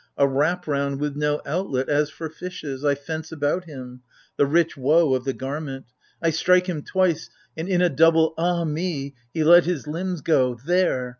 A 0.17 0.25
>^p 0.25 0.63
rouiM 0.63 0.97
with 0.97 1.15
no 1.15 1.43
outlet, 1.45 1.87
as 1.87 2.09
for 2.09 2.27
fishes, 2.27 2.83
I 2.83 2.95
fence 2.95 3.31
about 3.31 3.65
him— 3.65 4.01
the 4.35 4.47
rich 4.47 4.75
woe 4.75 5.13
of 5.13 5.25
the 5.25 5.31
garment: 5.33 5.93
I 6.23 6.31
strike 6.31 6.65
him 6.67 6.81
twice, 6.81 7.29
and 7.55 7.69
in 7.69 7.83
a 7.83 7.89
double" 7.89 8.33
Ah 8.39 8.63
me!" 8.63 9.13
He 9.35 9.43
let 9.43 9.65
his 9.65 9.85
limbs 9.85 10.21
go— 10.21 10.57
there 10.65 11.09